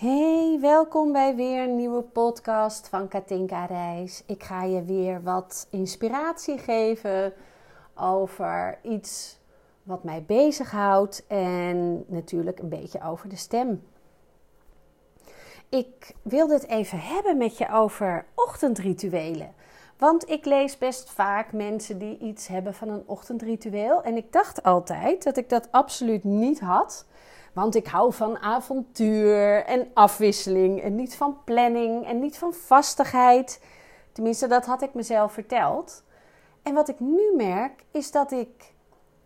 [0.00, 4.22] Hey, welkom bij weer een nieuwe podcast van Katinka Reis.
[4.26, 7.32] Ik ga je weer wat inspiratie geven
[7.94, 9.38] over iets
[9.82, 13.82] wat mij bezighoudt en natuurlijk een beetje over de stem.
[15.68, 19.54] Ik wilde het even hebben met je over ochtendrituelen.
[19.98, 24.02] Want ik lees best vaak mensen die iets hebben van een ochtendritueel.
[24.02, 27.06] En ik dacht altijd dat ik dat absoluut niet had.
[27.52, 33.64] Want ik hou van avontuur en afwisseling en niet van planning en niet van vastigheid.
[34.12, 36.02] Tenminste, dat had ik mezelf verteld.
[36.62, 38.72] En wat ik nu merk is dat ik.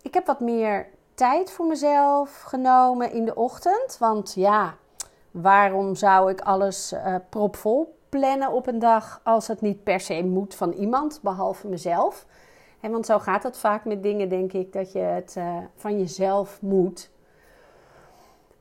[0.02, 3.96] Ik heb wat meer tijd voor mezelf genomen in de ochtend.
[3.98, 4.74] Want ja,
[5.30, 10.24] waarom zou ik alles uh, propvol plannen op een dag als het niet per se
[10.24, 12.26] moet van iemand, behalve mezelf?
[12.80, 15.98] En want zo gaat het vaak met dingen, denk ik, dat je het uh, van
[15.98, 17.10] jezelf moet.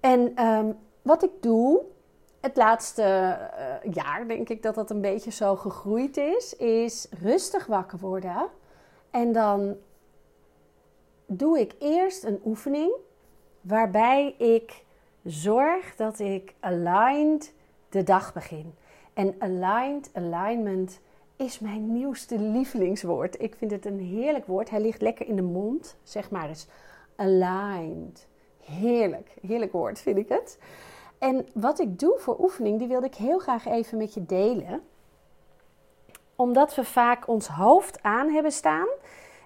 [0.03, 1.81] En um, wat ik doe,
[2.41, 7.65] het laatste uh, jaar denk ik dat dat een beetje zo gegroeid is, is rustig
[7.65, 8.47] wakker worden.
[9.11, 9.75] En dan
[11.25, 12.93] doe ik eerst een oefening
[13.61, 14.83] waarbij ik
[15.23, 17.53] zorg dat ik aligned
[17.89, 18.73] de dag begin.
[19.13, 20.99] En aligned, alignment
[21.35, 23.41] is mijn nieuwste lievelingswoord.
[23.41, 24.69] Ik vind het een heerlijk woord.
[24.69, 25.95] Hij ligt lekker in de mond.
[26.03, 26.67] Zeg maar eens
[27.15, 28.27] aligned.
[28.63, 30.57] Heerlijk, heerlijk woord vind ik het.
[31.17, 34.81] En wat ik doe voor oefening, die wilde ik heel graag even met je delen.
[36.35, 38.87] Omdat we vaak ons hoofd aan hebben staan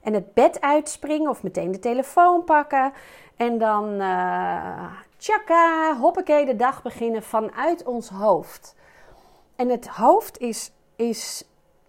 [0.01, 2.93] en het bed uitspringen of meteen de telefoon pakken.
[3.35, 8.75] En dan uh, tjaka, hoppakee, de dag beginnen vanuit ons hoofd.
[9.55, 11.43] En het hoofd is, is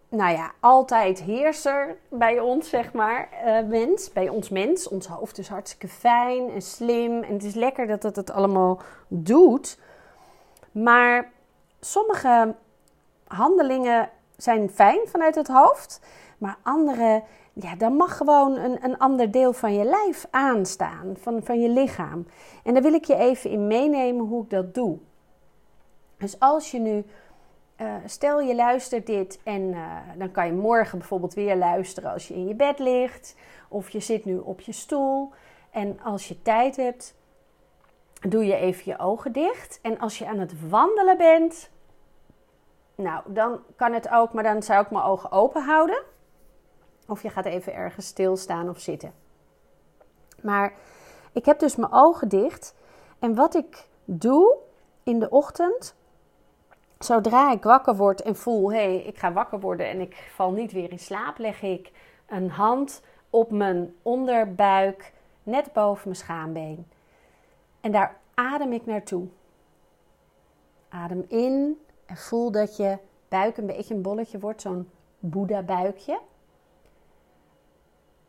[0.09, 4.13] nou ja, altijd heerser bij ons, zeg maar, uh, mens.
[4.13, 4.89] Bij ons mens.
[4.89, 7.23] Ons hoofd is hartstikke fijn en slim.
[7.23, 9.79] En het is lekker dat het het allemaal doet.
[10.73, 11.31] Maar
[11.81, 12.55] sommige
[13.27, 16.01] handelingen zijn fijn vanuit het hoofd.
[16.39, 21.17] Maar andere, ja, dan mag gewoon een, een ander deel van je lijf aanstaan.
[21.21, 22.27] Van, van je lichaam.
[22.65, 24.99] En daar wil ik je even in meenemen hoe ik dat doe.
[26.19, 27.05] Dus als je nu
[27.81, 32.29] uh, stel je luistert dit en uh, dan kan je morgen bijvoorbeeld weer luisteren als
[32.29, 33.37] je in je bed ligt
[33.69, 35.33] of je zit nu op je stoel.
[35.71, 37.15] En als je tijd hebt,
[38.29, 39.79] doe je even je ogen dicht.
[39.83, 41.71] En als je aan het wandelen bent,
[42.95, 46.03] nou dan kan het ook, maar dan zou ik mijn ogen open houden.
[47.07, 49.13] Of je gaat even ergens stilstaan of zitten.
[50.43, 50.73] Maar
[51.33, 52.75] ik heb dus mijn ogen dicht.
[53.19, 54.57] En wat ik doe
[55.03, 55.95] in de ochtend,
[56.99, 60.51] zodra ik wakker word en voel, hé, hey, ik ga wakker worden en ik val
[60.51, 61.93] niet weer in slaap, leg ik
[62.27, 66.87] een hand op mijn onderbuik, net boven mijn schaambeen.
[67.81, 69.27] En daar adem ik naartoe.
[70.89, 72.99] Adem in en voel dat je
[73.29, 76.21] buik een beetje een bolletje wordt, zo'n Boeddha-buikje.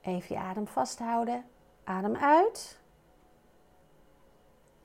[0.02, 1.46] Even je adem vasthouden.
[1.84, 2.80] Adem uit.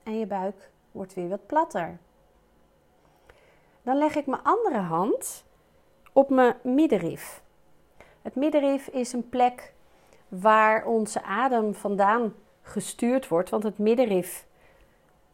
[0.02, 1.98] En je buik wordt weer wat platter.
[3.84, 5.44] Dan leg ik mijn andere hand
[6.12, 7.42] op mijn middenrif.
[8.22, 9.72] Het middenrif is een plek
[10.28, 14.46] waar onze adem vandaan gestuurd wordt, want het middenrif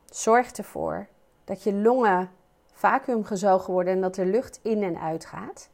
[0.04, 1.06] zorgt ervoor
[1.44, 2.30] dat je longen
[2.72, 5.68] vacuümgezogen worden en dat er lucht in en uit gaat.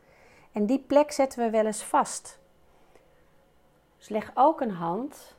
[0.53, 2.38] En die plek zetten we wel eens vast.
[3.98, 5.36] Dus leg ook een hand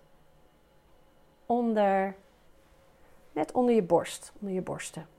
[1.46, 2.16] onder,
[3.31, 5.16] net onder je borst, onder je borsten.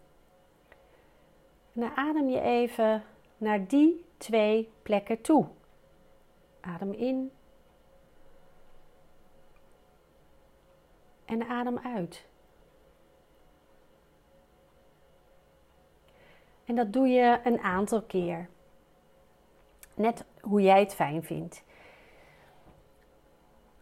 [1.78, 3.04] Dan adem je even
[3.36, 5.46] naar die twee plekken toe.
[6.60, 7.32] Adem in.
[11.24, 12.26] En adem uit.
[16.64, 18.48] En dat doe je een aantal keer.
[19.94, 21.62] Net hoe jij het fijn vindt.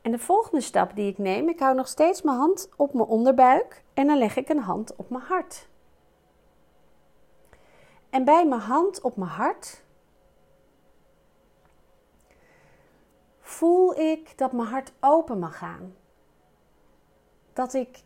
[0.03, 3.09] En de volgende stap die ik neem, ik hou nog steeds mijn hand op mijn
[3.09, 5.69] onderbuik en dan leg ik een hand op mijn hart.
[8.17, 9.83] En bij mijn hand op mijn hart
[13.41, 15.95] voel ik dat mijn hart open mag gaan.
[17.53, 18.03] Dat ik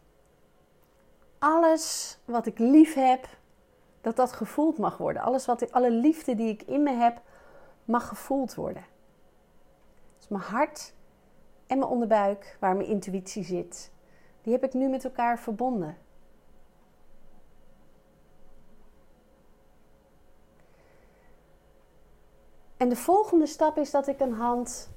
[1.38, 3.28] alles wat ik lief heb,
[4.00, 5.22] dat dat gevoeld mag worden.
[5.22, 7.20] Alles wat ik, alle liefde die ik in me heb,
[7.84, 8.84] mag gevoeld worden.
[10.16, 10.94] Dus mijn hart
[11.66, 13.92] en mijn onderbuik, waar mijn intuïtie zit,
[14.42, 15.96] die heb ik nu met elkaar verbonden.
[22.80, 24.88] En de volgende stap is dat ik een hand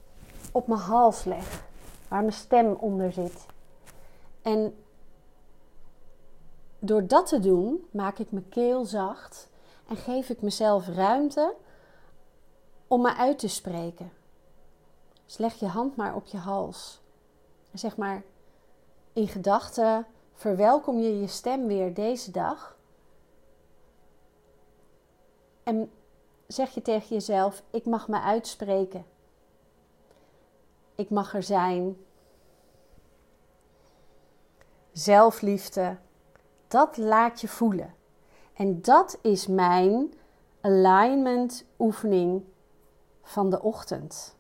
[0.52, 1.64] op mijn hals leg,
[2.08, 3.46] waar mijn stem onder zit.
[4.42, 4.84] En
[6.80, 9.50] door dat te doen, maak ik mijn keel zacht
[9.88, 11.56] en geef ik mezelf ruimte
[12.88, 14.12] om me uit te spreken.
[15.26, 17.02] Dus leg je hand maar op je hals.
[17.72, 18.24] En zeg maar
[19.14, 22.78] in gedachten: verwelkom je je stem weer deze dag.
[25.64, 25.92] En
[26.54, 29.06] zeg je tegen jezelf: ik mag me uitspreken.
[30.96, 31.98] Ik mag er zijn.
[34.92, 35.98] Zelfliefde,
[36.68, 37.94] dat laat je voelen.
[38.54, 40.14] En dat is mijn
[40.62, 42.44] alignment oefening
[43.24, 44.36] van de ochtend.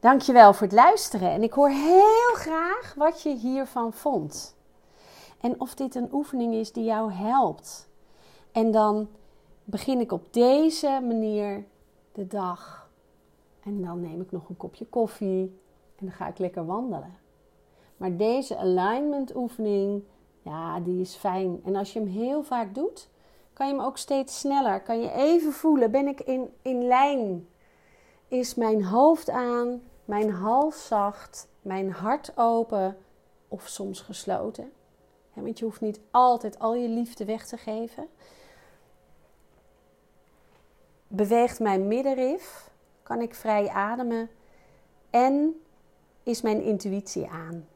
[0.00, 4.56] Dankjewel voor het luisteren en ik hoor heel graag wat je hiervan vond.
[5.40, 7.88] En of dit een oefening is die jou helpt.
[8.52, 9.08] En dan
[9.64, 11.64] begin ik op deze manier
[12.12, 12.90] de dag.
[13.62, 15.58] En dan neem ik nog een kopje koffie
[15.96, 17.18] en dan ga ik lekker wandelen.
[17.96, 20.02] Maar deze alignment oefening,
[20.42, 21.60] ja, die is fijn.
[21.64, 23.08] En als je hem heel vaak doet,
[23.52, 24.80] kan je hem ook steeds sneller.
[24.80, 27.48] Kan je even voelen, ben ik in, in lijn?
[28.28, 32.96] Is mijn hoofd aan, mijn hals zacht, mijn hart open
[33.48, 34.72] of soms gesloten?
[35.34, 38.08] want je hoeft niet altijd al je liefde weg te geven.
[41.14, 42.70] Beweegt mijn middenrif?
[43.02, 44.30] Kan ik vrij ademen?
[45.10, 45.62] En
[46.22, 47.68] is mijn intuïtie aan?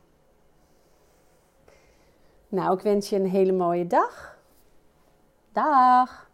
[2.48, 4.38] Nou, ik wens je een hele mooie dag.
[5.52, 6.27] Dag!